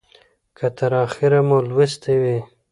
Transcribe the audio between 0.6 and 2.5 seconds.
تر اخیره مو لوستې وي